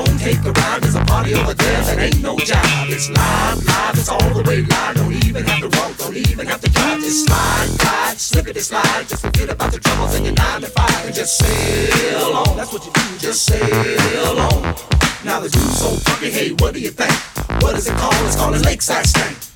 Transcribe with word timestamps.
On, 0.00 0.18
take 0.18 0.40
a 0.44 0.52
ride. 0.52 0.82
There's 0.82 0.94
a 0.94 1.04
party 1.04 1.34
over 1.34 1.54
there 1.54 1.80
that 1.82 1.98
ain't 1.98 2.22
no 2.22 2.36
job. 2.38 2.64
It's 2.88 3.08
live, 3.10 3.64
live, 3.64 3.94
it's 3.98 4.08
all 4.08 4.30
the 4.34 4.42
way 4.48 4.62
live. 4.62 4.96
Don't 4.96 5.12
even 5.24 5.44
have 5.44 5.60
to 5.60 5.70
walk, 5.78 5.96
don't 5.98 6.16
even 6.16 6.46
have 6.46 6.60
to 6.60 6.70
drive. 6.70 7.00
Just 7.00 7.26
slide, 7.26 7.68
glide, 7.78 8.18
slip 8.18 8.48
it, 8.48 8.60
slide. 8.60 9.08
Just 9.08 9.22
forget 9.22 9.50
about 9.50 9.72
the 9.72 9.80
troubles 9.80 10.14
in 10.14 10.24
your 10.24 10.34
nine 10.34 10.60
to 10.62 10.68
five 10.68 11.04
and 11.04 11.14
just 11.14 11.38
sail 11.38 12.32
on. 12.34 12.56
That's 12.56 12.72
what 12.72 12.84
you 12.84 12.92
do, 12.92 13.18
just 13.18 13.44
sail 13.44 14.38
on. 14.38 14.74
Now 15.24 15.40
the 15.40 15.48
dude's 15.48 15.78
so 15.78 15.90
funky, 16.08 16.30
hey, 16.30 16.52
what 16.52 16.72
do 16.74 16.80
you 16.80 16.90
think? 16.90 17.12
What 17.62 17.76
is 17.76 17.86
it 17.86 17.96
called? 17.96 18.14
It's 18.26 18.36
called 18.36 18.54
a 18.54 18.60
lakeside 18.60 19.06
stank. 19.06 19.49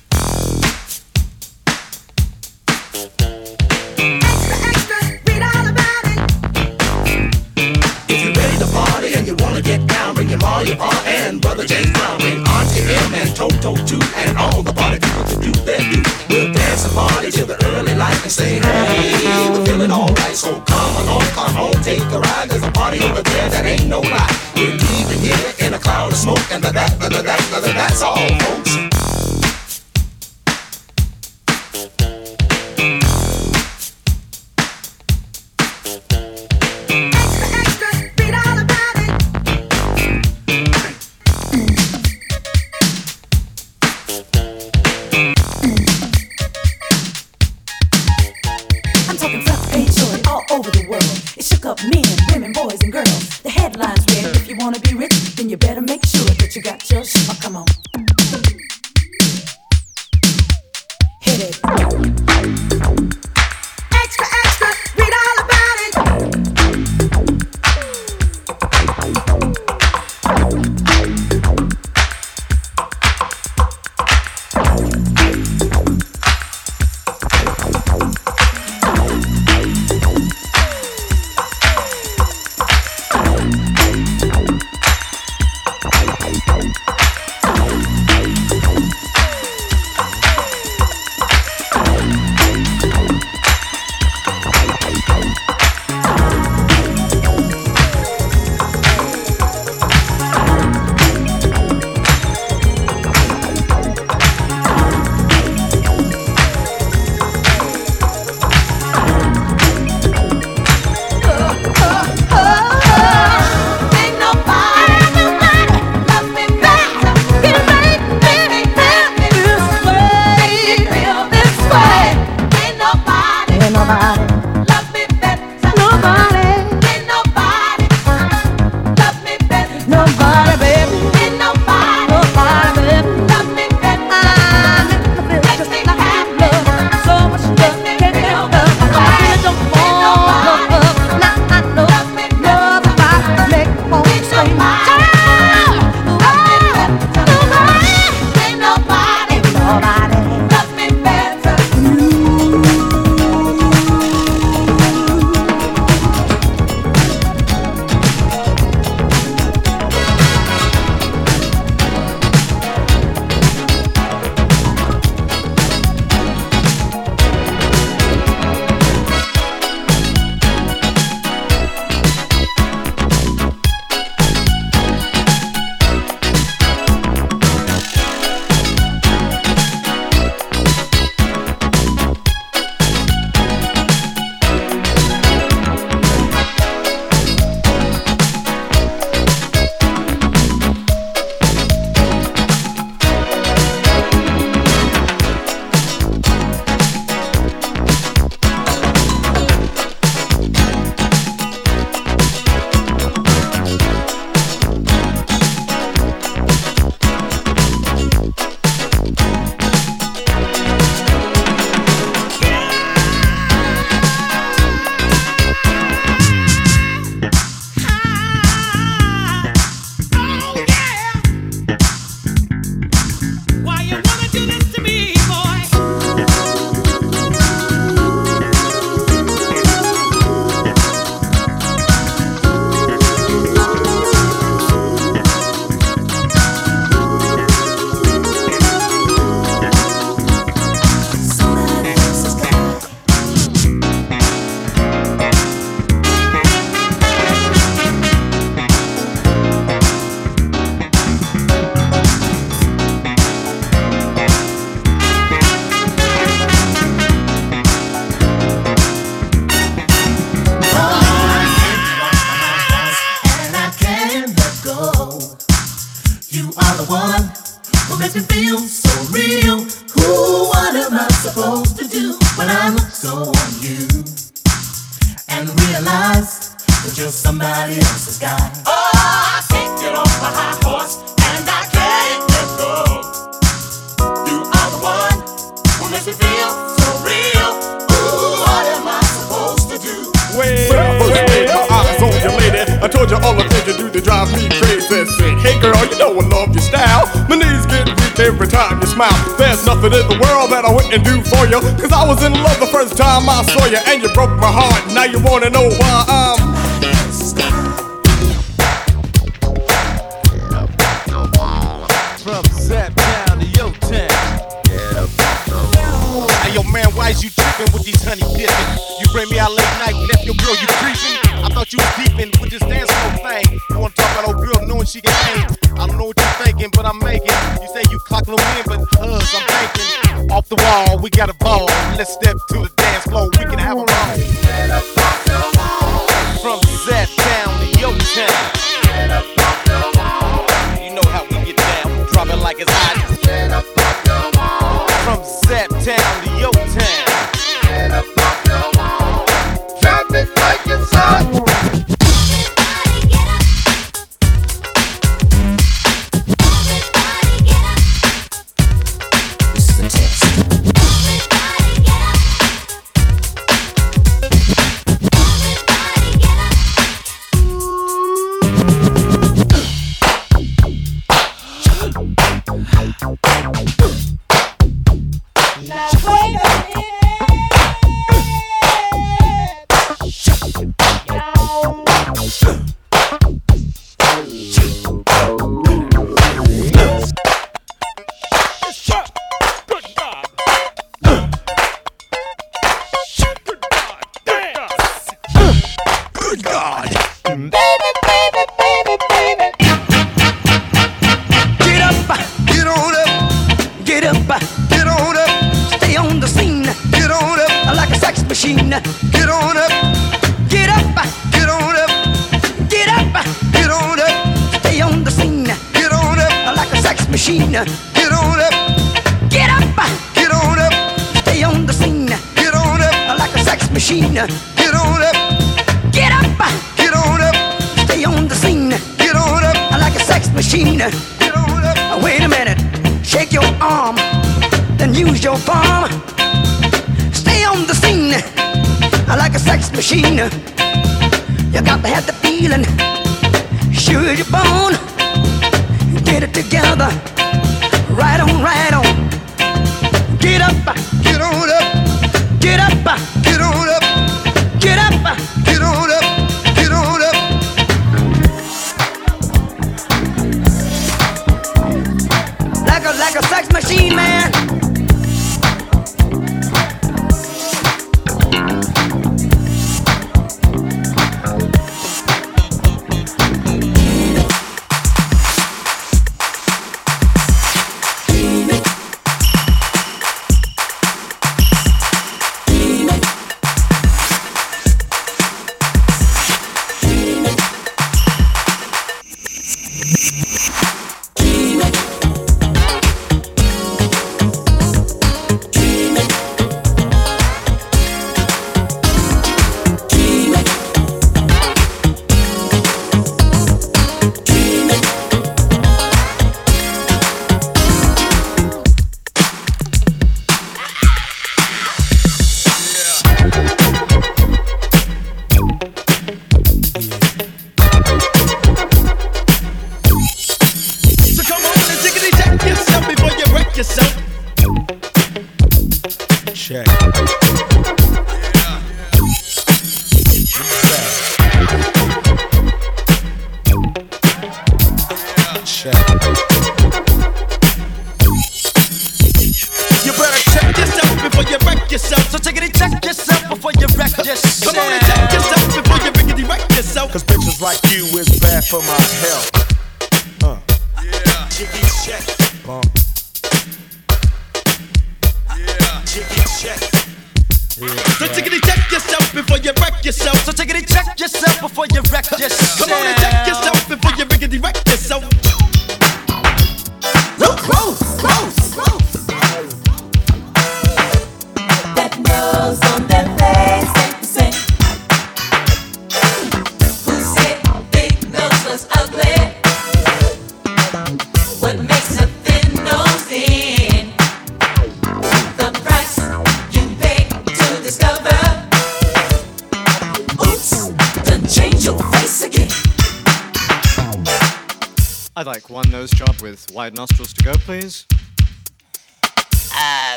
Down, 10.55 10.65
bring 10.65 10.67
your 10.67 10.77
ma, 10.77 10.91
your 10.91 10.91
pa, 10.91 11.03
and 11.07 11.41
brother 11.41 11.65
James 11.65 11.91
Brown, 11.91 12.19
bring 12.19 12.39
Auntie 12.47 12.83
M 12.83 13.13
and 13.15 13.35
Toto 13.35 13.75
too, 13.85 13.99
and 14.15 14.37
all 14.37 14.61
the 14.63 14.73
party 14.73 14.99
people 14.99 15.23
to 15.23 15.35
do 15.39 15.51
their 15.63 15.79
do. 15.79 16.01
We'll 16.29 16.53
dance 16.53 16.85
and 16.85 16.93
party 16.93 17.31
till 17.31 17.47
the 17.47 17.57
early 17.75 17.95
light 17.95 18.19
and 18.23 18.31
say, 18.31 18.59
hey, 18.59 19.49
we're 19.51 19.65
feeling 19.65 19.91
alright. 19.91 20.35
So 20.35 20.59
come 20.61 20.95
along, 21.03 21.27
come 21.33 21.57
on, 21.57 21.73
take 21.83 22.01
a 22.01 22.19
ride. 22.19 22.49
There's 22.49 22.63
a 22.63 22.71
party 22.71 22.99
over 22.99 23.21
there 23.21 23.49
that 23.49 23.65
ain't 23.65 23.87
no 23.87 24.01
lie. 24.01 24.31
We're 24.55 24.75
leaving 24.75 25.19
here 25.19 25.67
in 25.67 25.73
a 25.73 25.79
cloud 25.79 26.11
of 26.11 26.17
smoke, 26.17 26.45
and 26.51 26.63
that, 26.63 26.73
that, 26.73 26.99
that, 26.99 27.11
that, 27.11 27.23
that, 27.25 27.73
that's 27.75 28.01
all, 28.01 28.17
folks. 28.39 28.84
Ain't 86.25 86.47
nobody, 86.47 86.75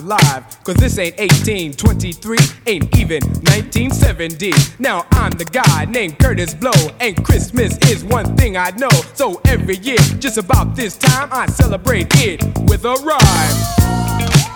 alive. 0.00 0.44
Cause 0.64 0.76
this 0.76 0.98
ain't 0.98 1.18
1823, 1.18 2.38
ain't 2.66 2.98
even 2.98 3.22
1970. 3.22 4.52
Now 4.78 5.06
I'm 5.12 5.30
the 5.32 5.44
guy 5.44 5.84
named 5.86 6.18
Kurtis 6.18 6.58
Blow, 6.58 6.72
and 7.00 7.22
Christmas 7.24 7.78
is 7.90 8.04
one 8.04 8.36
thing 8.36 8.56
I 8.56 8.70
know. 8.70 8.90
So 9.14 9.40
every 9.46 9.76
year, 9.78 9.98
just 10.18 10.38
about 10.38 10.76
this 10.76 10.96
time, 10.96 11.28
I 11.32 11.46
celebrate 11.46 12.08
it 12.16 12.42
with 12.68 12.84
a 12.84 12.94
rhyme. 13.04 14.49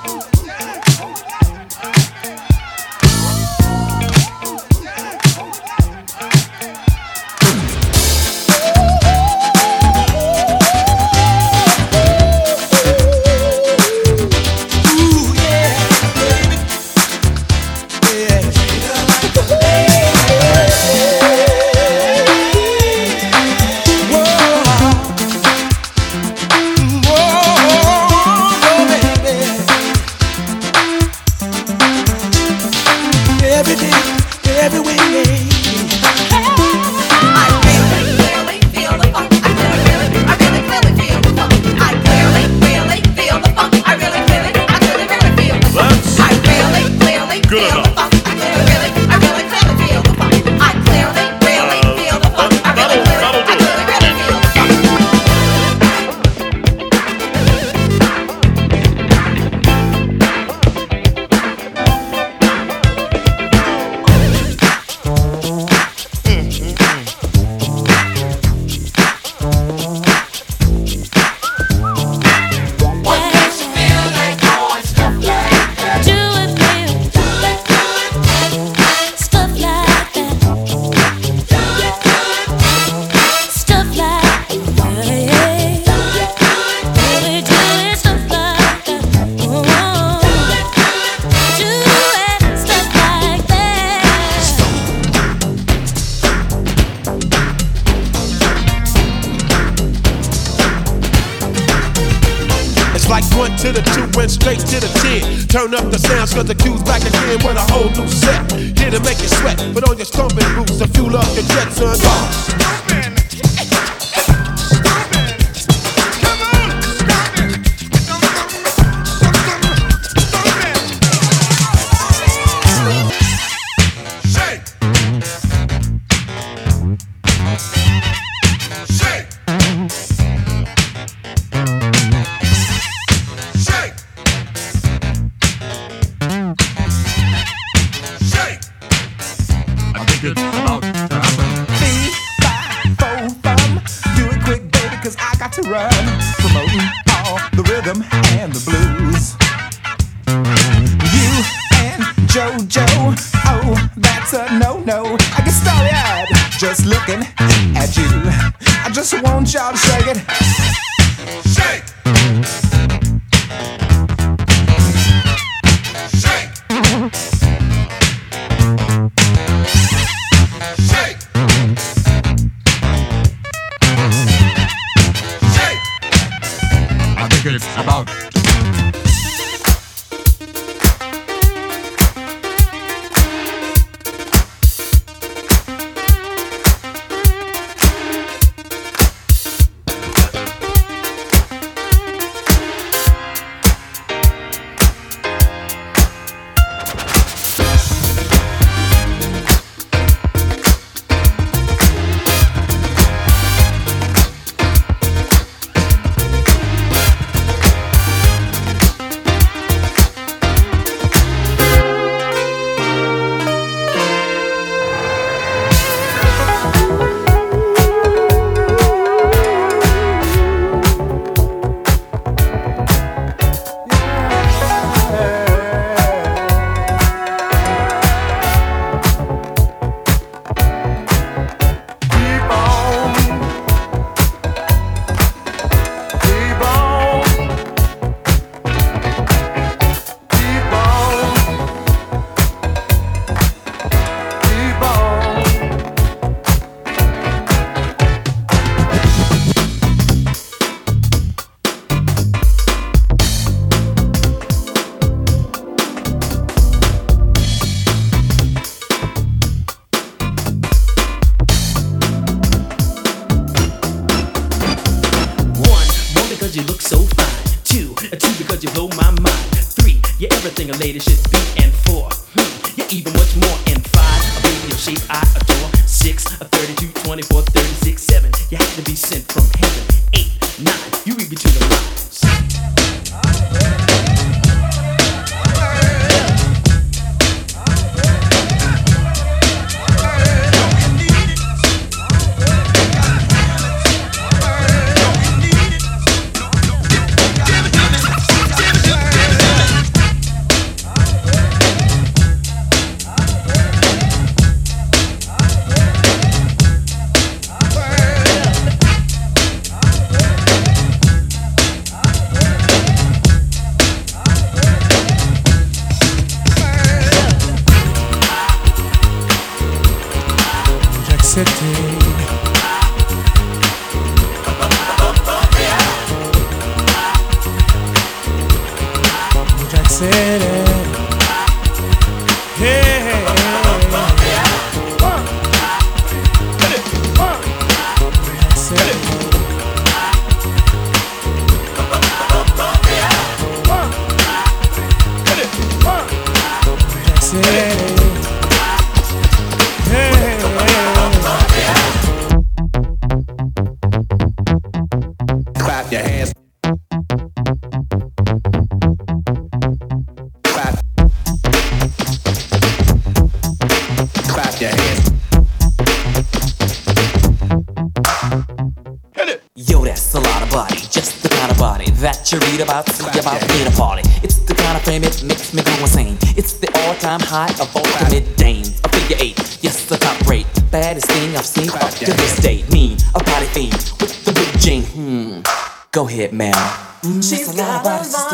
to 321.44 321.84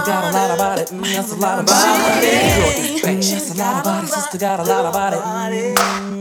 sister 0.01 0.13
got 0.13 0.25
a 0.25 0.37
lot 0.37 0.51
about 0.51 0.79
it. 0.79 0.89
Mm, 0.89 1.15
that's 1.15 1.33
a 1.33 1.37
lot 1.37 1.59
about 1.59 2.23
it. 2.23 3.03
Girl, 3.03 3.17
this 3.17 3.27
bitch, 3.27 3.33
that's 3.33 3.51
a 3.51 3.59
lot 3.59 3.81
about 3.81 4.05
it. 4.05 4.09
Sister 4.09 4.39
got 4.39 4.61
a 4.61 4.63
lot 4.63 4.87
about 4.87 5.13
it. 5.13 5.77
Mm. 5.77 6.20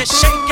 just 0.00 0.24
shake 0.24 0.49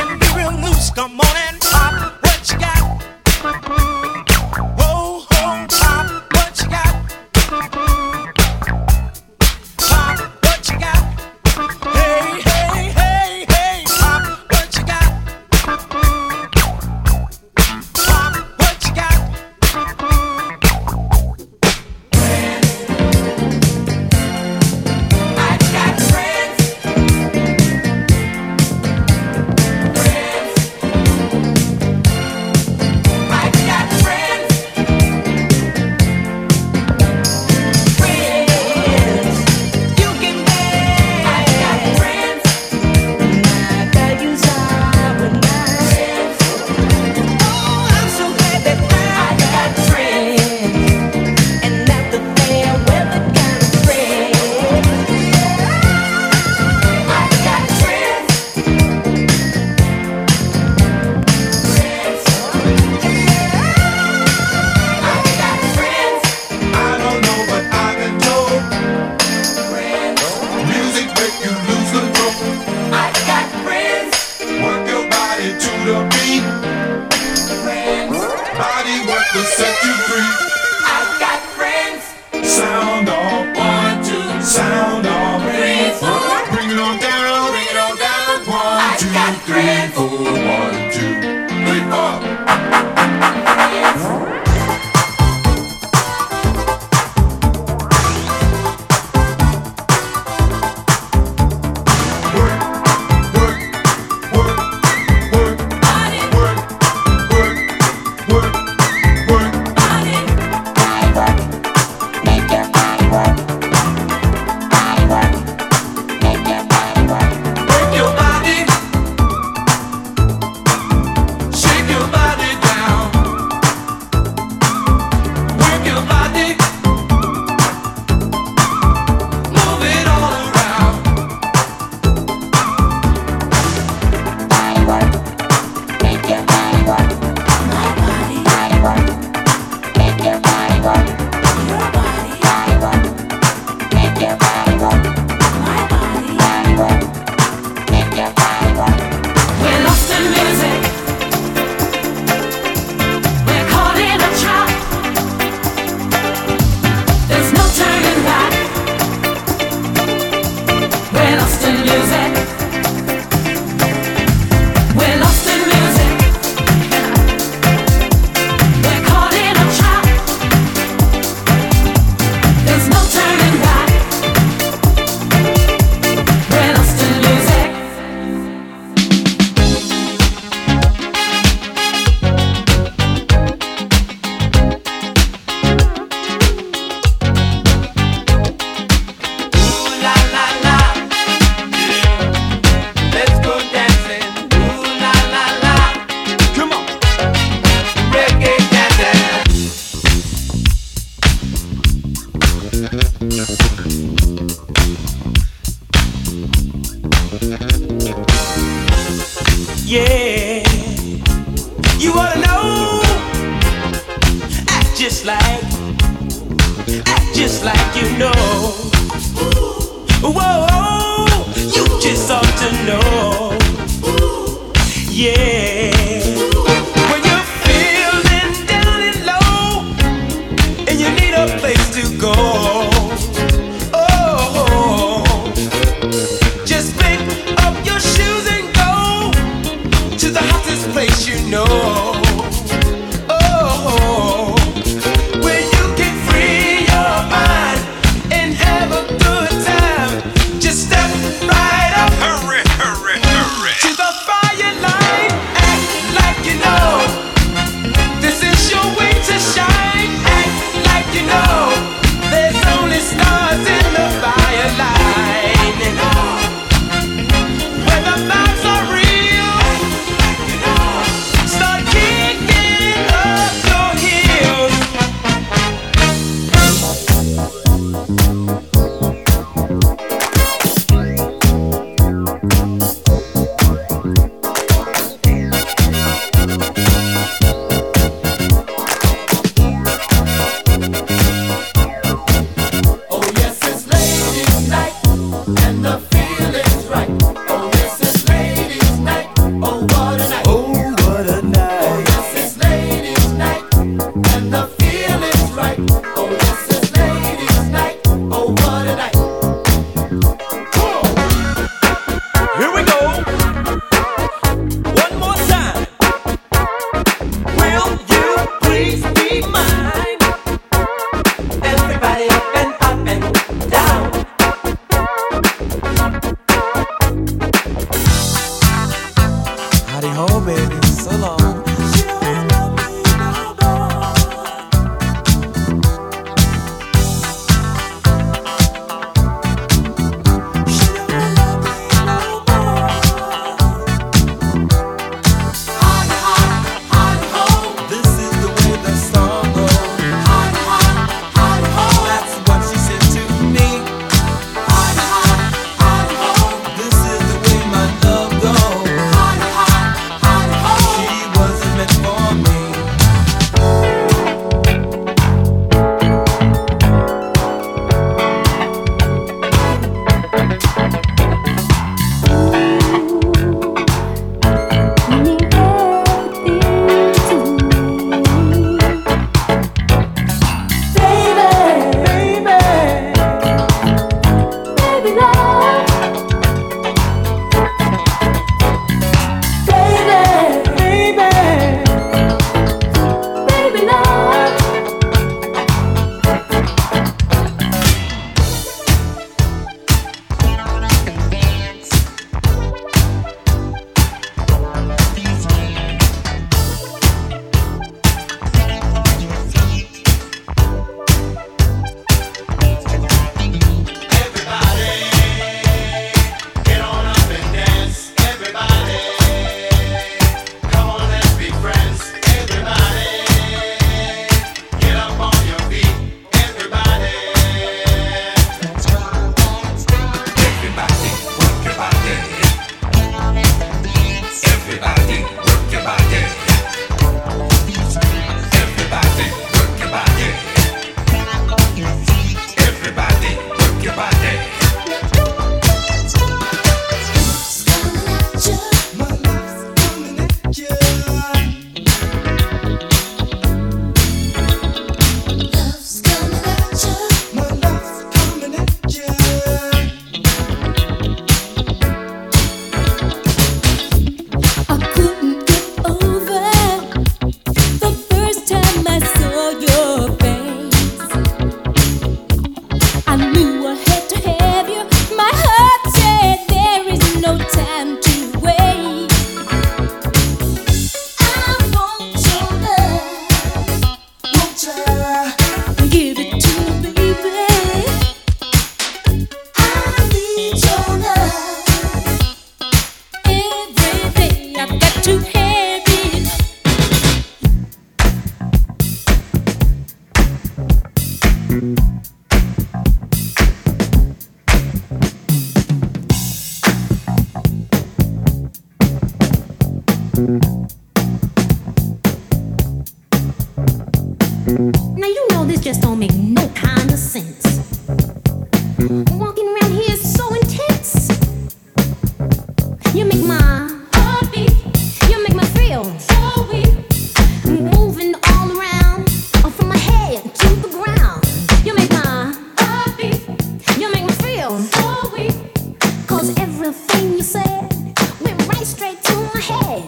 straight 538.69 539.03
to 539.03 539.15
my 539.15 539.41
head. 539.41 539.85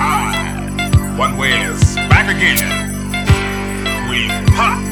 Ah, 0.00 1.14
one 1.18 1.36
way 1.36 1.52
is 1.52 1.96
back 2.08 2.34
again. 2.34 2.56
We 4.08 4.28
popped. 4.56 4.86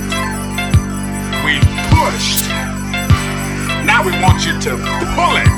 We've 1.44 1.64
pushed. 1.88 2.48
Now 3.86 4.04
we 4.04 4.12
want 4.22 4.44
you 4.44 4.60
to 4.60 4.76
pull 5.16 5.36
it. 5.36 5.53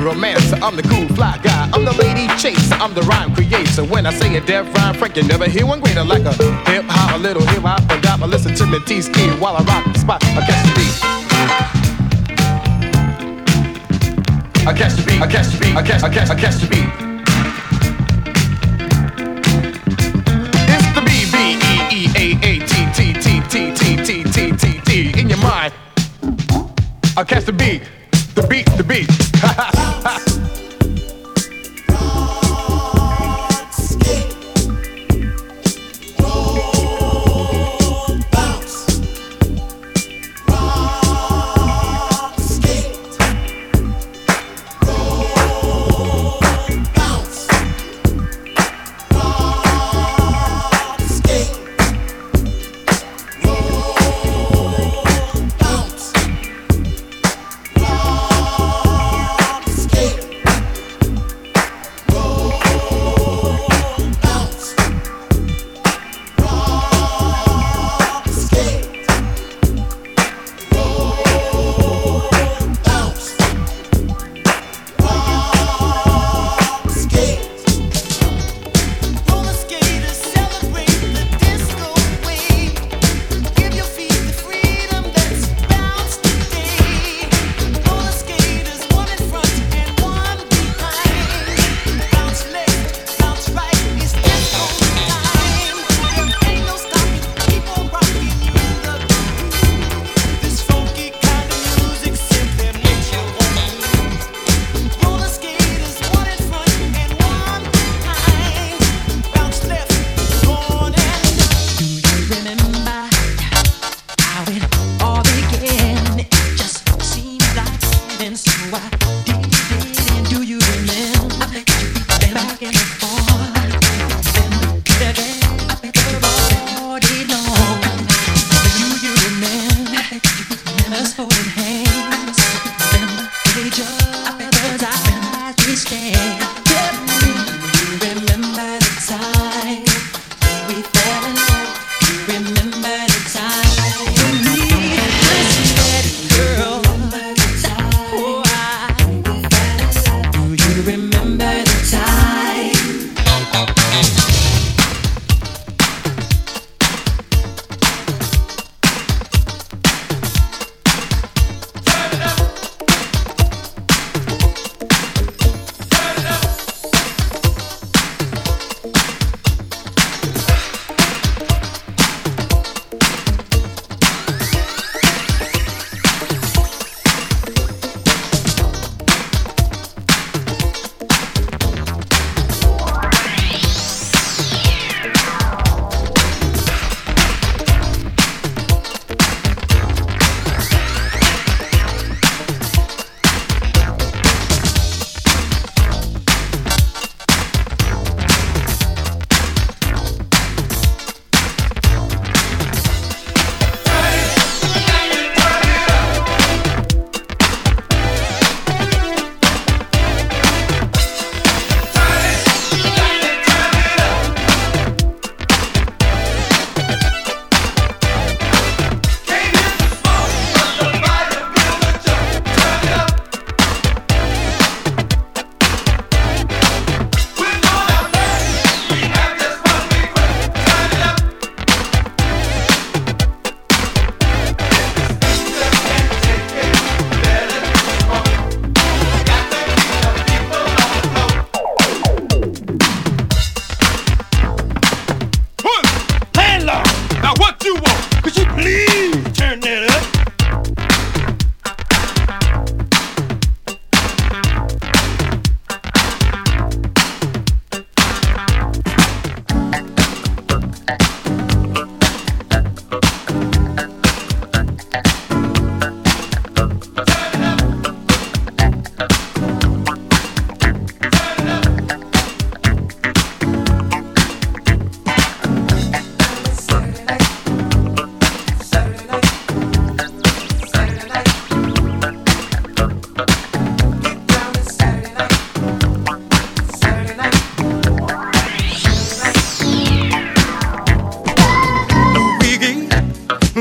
romancer, 0.00 0.56
I'm 0.62 0.76
the 0.76 0.82
cool 0.82 1.08
fly 1.16 1.38
guy. 1.42 1.70
I'm 1.72 1.84
the 1.84 1.92
lady 1.92 2.28
chaser, 2.38 2.74
I'm 2.74 2.94
the 2.94 3.02
rhyme 3.02 3.34
creator. 3.34 3.84
When 3.84 4.06
I 4.06 4.12
say 4.12 4.36
a 4.36 4.40
deaf 4.40 4.72
rhyme, 4.74 4.94
Frank, 4.94 5.16
you 5.16 5.24
never 5.24 5.48
hear 5.48 5.66
one 5.66 5.80
greater 5.80 6.04
like 6.04 6.24
a 6.24 6.32
hip 6.70 6.84
hop, 6.88 7.14
a 7.14 7.18
little 7.18 7.44
hip 7.46 7.62
hop. 7.62 7.80
I 7.90 8.00
got 8.00 8.20
my 8.20 8.26
listen 8.26 8.54
to 8.56 8.66
me 8.66 8.78
T 8.86 9.02
ski 9.02 9.28
while 9.40 9.56
I 9.56 9.62
rock 9.64 9.84
the 9.92 9.98
spot. 9.98 10.24
I 10.24 10.44
catch 10.46 10.62
the 10.66 10.72
beat. 10.78 10.94
I 14.66 14.72
catch 14.74 14.94
the 14.96 15.02
beat, 15.06 15.22
I 15.22 15.26
catch 15.26 15.46
the 15.46 15.58
beat, 15.58 15.76
I 15.76 15.82
catch, 15.82 16.02
I 16.02 16.08
catch, 16.12 16.30
I 16.30 16.34
catch 16.34 16.56
the 16.56 16.68
beat. 16.68 17.08
in 25.16 25.28
your 25.28 25.38
mind. 25.38 25.72
I 27.16 27.24
catch 27.24 27.44
the 27.44 27.52
beat, 27.52 27.82
the 28.34 28.46
beat, 28.48 28.66
the 28.76 28.84
beat. 28.84 29.07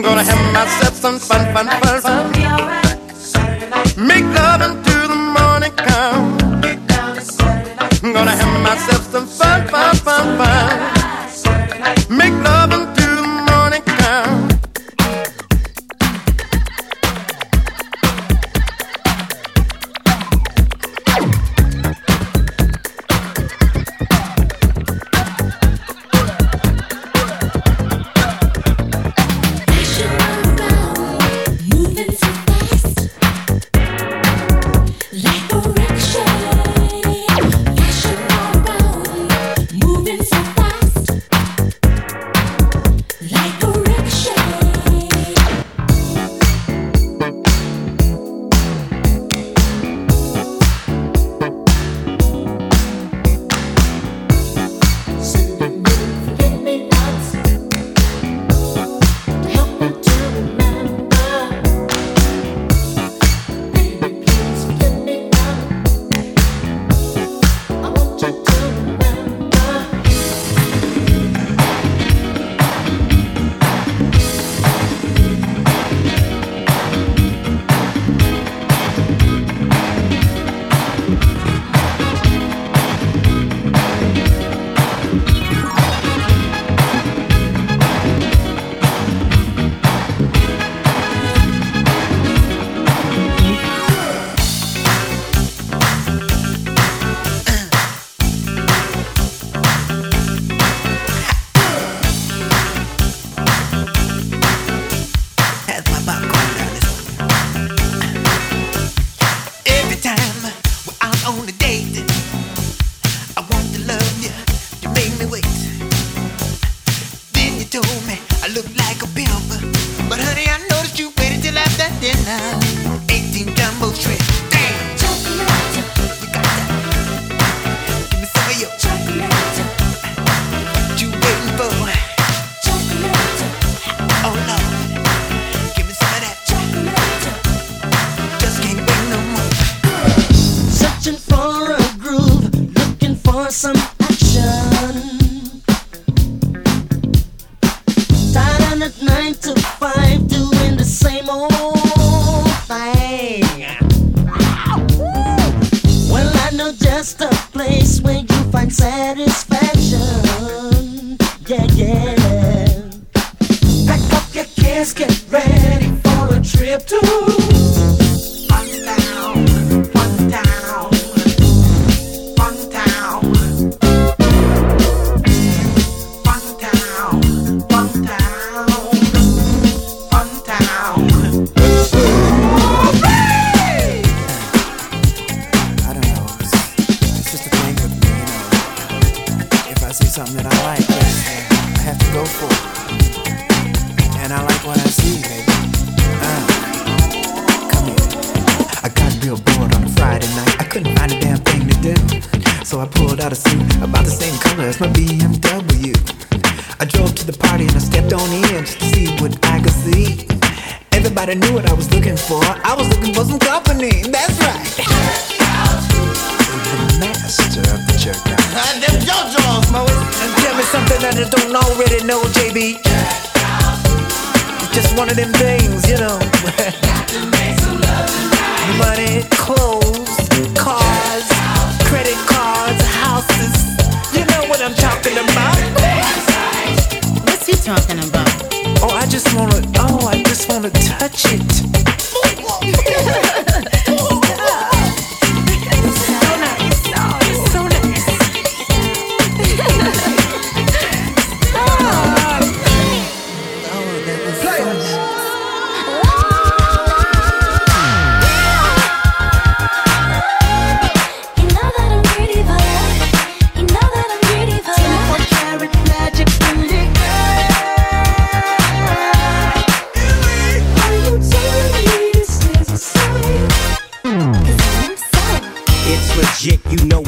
Gonna 0.02 0.24
have 0.24 0.54
myself 0.54 0.94
some 0.96 1.18
fun, 1.18 1.54
fun, 1.54 1.68
fun, 1.82 2.02
fun. 2.02 2.32
Make 3.98 4.26
love 4.26 4.62
until 4.62 5.08
the 5.08 5.16
morning 5.16 5.72
comes. 5.72 6.42
Gonna 8.02 8.32
have 8.32 8.62
myself 8.62 9.07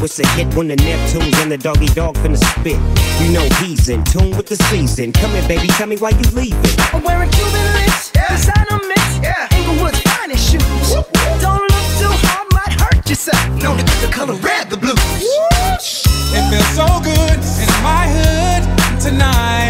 it's 0.03 0.19
a 0.19 0.27
hit 0.29 0.53
when 0.55 0.67
the 0.67 0.75
Neptune's 0.77 1.37
and 1.39 1.51
the 1.51 1.57
Doggy 1.57 1.87
Dogg 1.87 2.15
finna 2.17 2.37
spit. 2.37 2.79
You 3.21 3.33
know 3.33 3.47
he's 3.59 3.89
in 3.89 4.03
tune 4.05 4.35
with 4.37 4.47
the 4.47 4.55
season. 4.55 5.11
Come 5.11 5.31
here, 5.31 5.47
baby, 5.47 5.67
tell 5.67 5.87
me 5.87 5.97
why 5.97 6.11
you 6.11 6.27
leaving. 6.31 6.57
I'm 6.93 7.03
wearing 7.03 7.29
Cuban 7.31 7.73
links, 7.73 8.11
yeah. 8.15 8.29
designer 8.29 8.79
mix, 8.87 9.19
yeah. 9.21 9.47
Inglewood's 9.57 9.99
finest 10.01 10.51
shoes. 10.51 10.61
Whoop, 10.91 11.07
whoop. 11.07 11.41
Don't 11.41 11.61
look 11.61 11.87
too 11.99 12.13
hard, 12.27 12.47
might 12.53 12.79
hurt 12.79 13.09
yourself. 13.09 13.43
Known 13.61 13.77
to 13.77 13.83
the, 13.83 14.07
the 14.07 14.13
color 14.13 14.35
red, 14.35 14.69
the 14.69 14.77
blue. 14.77 14.95
It 16.31 16.43
feels 16.49 16.69
so 16.77 16.87
good 17.03 17.39
in 17.59 17.69
my 17.83 18.07
hood 18.07 19.01
tonight. 19.01 19.68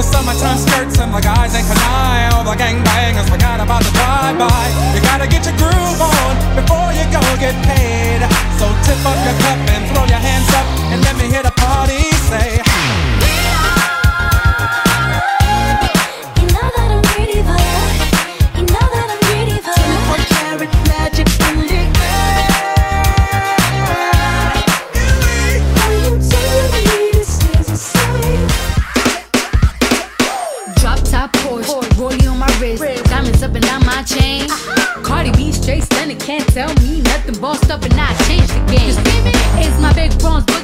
The 0.00 0.06
summertime 0.06 0.56
skirts 0.56 0.98
and 0.98 1.12
my 1.12 1.20
guys 1.20 1.54
ain't 1.54 1.68
canine. 1.68 2.32
All 2.32 2.42
the 2.42 2.56
gangbangers 2.56 3.28
forgot 3.28 3.60
about 3.60 3.84
the 3.84 3.90
drive-by. 3.90 4.94
You 4.94 5.02
gotta 5.02 5.28
get 5.28 5.44
your 5.44 5.54
groove 5.58 6.00
on 6.00 6.32
before 6.56 6.88
you 6.96 7.04
go 7.12 7.20
get 7.36 7.52
paid. 7.68 8.24
So 8.56 8.64
tip 8.80 8.96
up 9.04 9.18
your 9.28 9.36
cup 9.44 9.60
and 9.68 9.84
throw 9.92 10.06
your 10.06 10.22
hands 10.24 10.48
up 10.56 10.64
and 10.88 11.04
let 11.04 11.16
me 11.18 11.28
hear 11.28 11.42
the 11.42 11.52
party 11.52 12.00
say. 12.32 12.69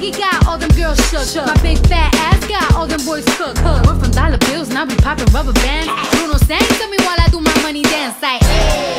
Boogie 0.07 0.19
got 0.19 0.47
all 0.47 0.59
them 0.59 0.71
girls 0.71 0.99
shook. 1.11 1.47
My 1.47 1.57
big 1.63 1.79
fat 1.89 2.15
ass 2.15 2.47
got 2.47 2.75
all 2.75 2.87
them 2.87 3.05
boys 3.05 3.25
cooked. 3.37 3.59
We're 3.65 3.99
from 3.99 4.11
dollar 4.13 4.39
bills, 4.39 4.69
now 4.69 4.85
we 4.85 4.95
popping 4.97 5.27
rubber 5.33 5.53
bands. 5.53 5.91
Bruno 6.11 6.37
sang 6.37 6.61
to 6.61 6.89
me 6.89 6.97
while 7.01 7.19
I 7.19 7.29
do 7.31 7.41
my 7.41 7.63
money 7.63 7.83
dance 7.83 8.21
like. 8.23 8.43
Hey. 8.43 8.95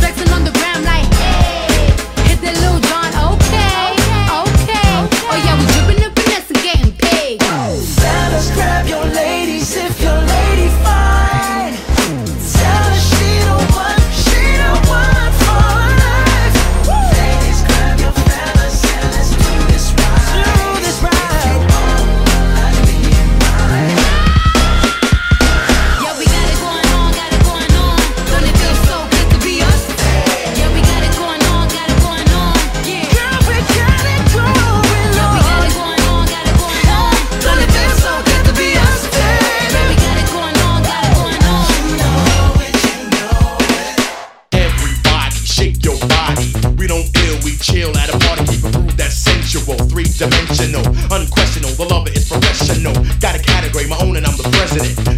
Flexing 0.00 0.30
on 0.30 0.44
the 0.44 0.50
gram 0.52 0.84
like. 0.84 1.04
Hey. 1.14 1.92
Hit 2.28 2.40
the 2.40 2.52
Lil 2.60 2.80
Jon, 2.80 3.12
okay, 3.32 3.92
okay. 4.42 4.90
Oh 5.28 5.36
yeah, 5.44 5.58
we 5.58 5.64
dripping 5.72 6.04
and 6.04 6.14
and 6.16 6.62
getting 6.62 6.92
paid. 6.96 7.42
Fellas, 7.42 8.50
grab 8.54 8.86
your 8.86 9.04
ladies 9.04 9.27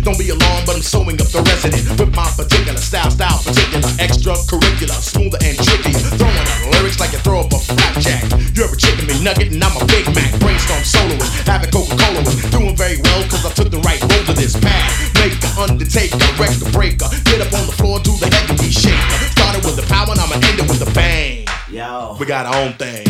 Don't 0.01 0.16
be 0.16 0.30
alarmed, 0.30 0.64
but 0.64 0.76
I'm 0.76 0.82
sewing 0.82 1.20
up 1.20 1.28
the 1.28 1.44
resident 1.44 1.84
with 2.01 2.14
my 2.16 2.24
particular 2.32 2.80
style, 2.80 3.11
style 3.11 3.36
particular, 3.44 3.88
extracurricular, 4.01 4.96
smoother 4.96 5.36
and 5.44 5.57
trickier. 5.61 6.01
Throwing 6.16 6.40
out 6.40 6.72
lyrics 6.72 7.01
like 7.01 7.12
you 7.12 7.20
throw 7.20 7.44
up 7.44 7.53
a 7.53 7.61
flapjack. 7.61 8.24
You're 8.57 8.72
a 8.72 8.76
chicken 8.80 9.05
McNugget, 9.05 9.53
and 9.53 9.61
I'm 9.61 9.76
a 9.76 9.84
Big 9.84 10.09
Mac. 10.16 10.32
Brainstorm 10.40 10.84
soloist, 10.84 11.44
having 11.44 11.68
Coca-Cola 11.68 12.24
with 12.24 12.40
doing 12.48 12.76
very 12.76 12.96
well, 13.05 13.22
cause 13.28 13.44
I 13.44 13.53
took 13.53 13.68
the 13.68 13.80
right 13.84 14.01
road 14.01 14.24
to 14.24 14.32
this 14.32 14.57
path. 14.57 14.88
Make 15.20 15.40
Maker, 15.40 15.61
undertaker, 15.61 16.18
wreck 16.40 16.53
the 16.57 16.70
breaker. 16.72 17.09
Get 17.24 17.40
up 17.40 17.53
on 17.53 17.66
the 17.66 17.72
floor, 17.72 18.01
do 18.01 18.16
the 18.16 18.28
heavy 18.28 18.70
shaker. 18.70 19.18
Started 19.36 19.64
with 19.64 19.76
the 19.76 19.86
power, 19.88 20.11
and 20.11 20.20
I'ma 20.20 20.34
end 20.34 20.61
it 20.61 20.68
with 20.68 20.80
a 20.80 20.90
bang. 20.92 21.46
Yo. 21.70 22.16
We 22.18 22.26
got 22.26 22.46
our 22.46 22.57
own 22.57 22.72
thing. 22.74 23.07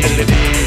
Thank 0.00 0.52
you. 0.52 0.57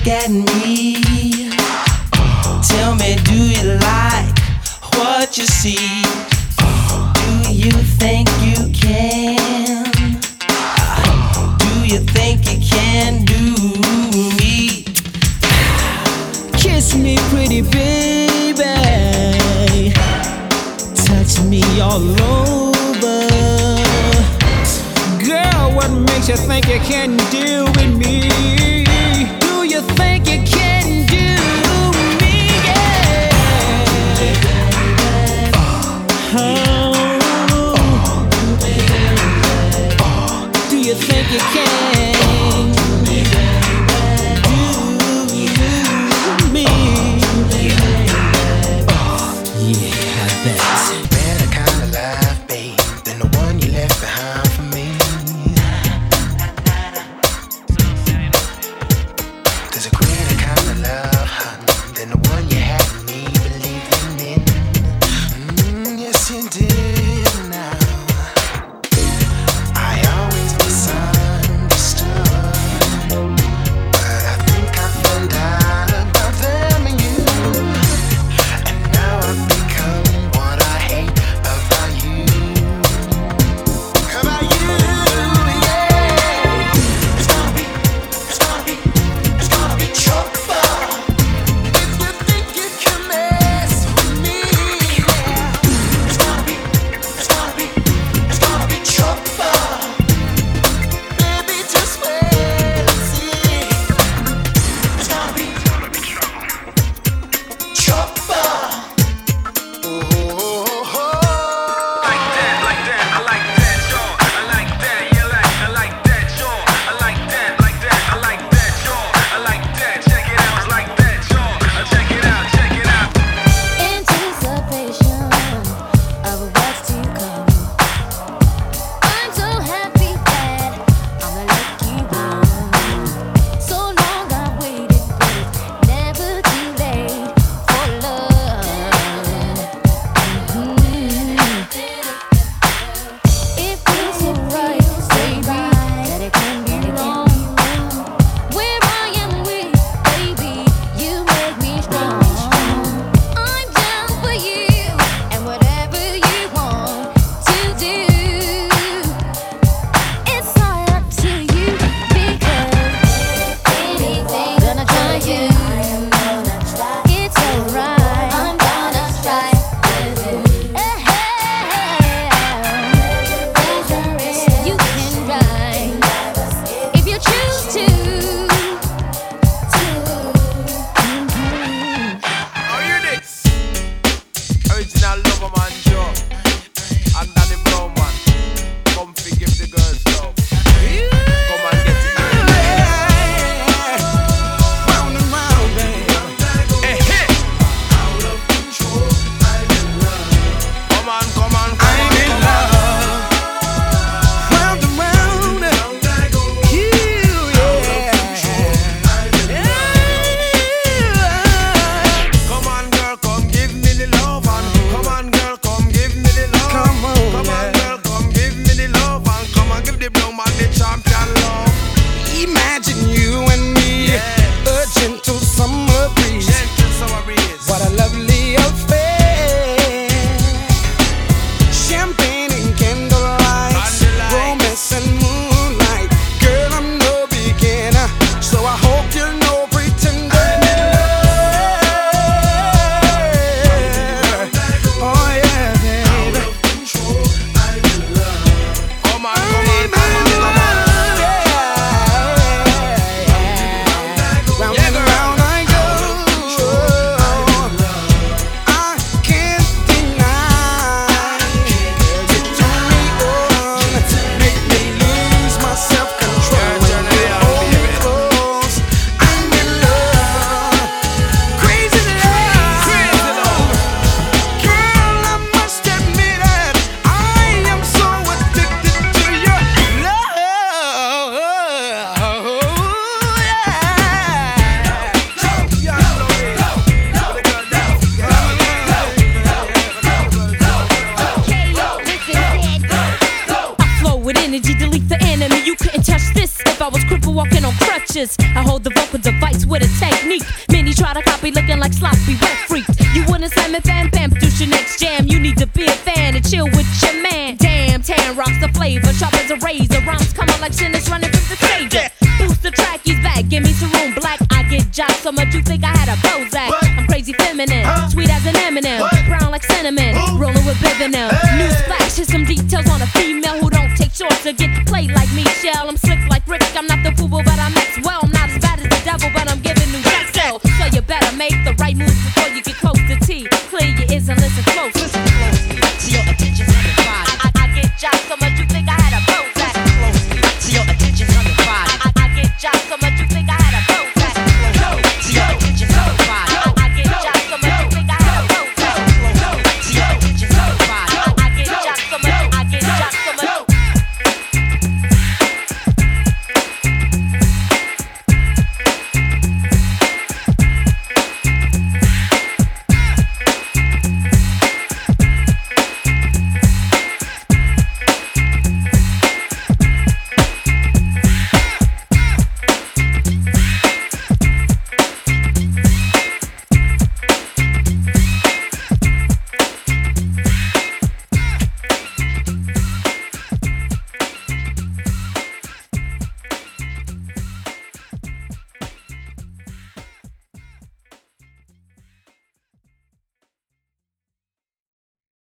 Look 0.00 0.08
at 0.08 0.30
me. 0.30 1.09